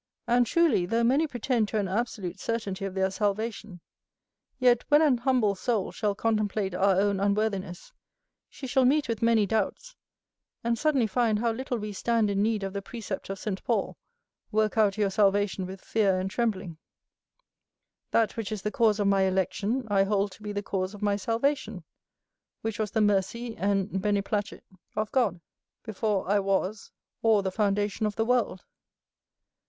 And 0.25 0.47
truly, 0.47 0.87
though 0.87 1.03
many 1.03 1.27
pretend 1.27 1.67
to 1.67 1.77
an 1.77 1.87
absolute 1.87 2.39
certainty 2.39 2.85
of 2.85 2.95
their 2.95 3.11
salvation, 3.11 3.81
yet 4.57 4.83
when 4.89 4.99
an 4.99 5.19
humble 5.19 5.53
soul 5.53 5.91
shall 5.91 6.15
contemplate 6.15 6.73
our 6.73 6.99
own 6.99 7.19
unworthiness, 7.19 7.93
she 8.49 8.65
shall 8.65 8.83
meet 8.83 9.07
with 9.07 9.21
many 9.21 9.45
doubts, 9.45 9.95
and 10.63 10.75
suddenly 10.75 11.05
find 11.05 11.37
how 11.37 11.51
little 11.51 11.77
we 11.77 11.93
stand 11.93 12.31
in 12.31 12.41
need 12.41 12.63
of 12.63 12.73
the 12.73 12.81
precept 12.81 13.29
of 13.29 13.37
St 13.37 13.63
Paul, 13.63 13.95
"work 14.51 14.75
out 14.75 14.97
your 14.97 15.11
salvation 15.11 15.67
with 15.67 15.81
fear 15.81 16.19
and 16.19 16.31
trembling." 16.31 16.79
That 18.09 18.35
which 18.35 18.51
is 18.51 18.63
the 18.63 18.71
cause 18.71 18.99
of 18.99 19.05
my 19.05 19.21
election, 19.25 19.87
I 19.87 20.05
hold 20.05 20.31
to 20.31 20.41
be 20.41 20.51
the 20.51 20.63
cause 20.63 20.95
of 20.95 21.03
my 21.03 21.15
salvation, 21.15 21.83
which 22.61 22.79
was 22.79 22.89
the 22.89 23.01
mercy 23.01 23.55
and 23.55 23.87
beneplacit 24.01 24.63
of 24.95 25.11
God, 25.11 25.41
before 25.83 26.27
I 26.27 26.39
was, 26.39 26.89
or 27.21 27.43
the 27.43 27.51
foundation 27.51 28.07
of 28.07 28.15
the 28.15 28.25
world. 28.25 28.63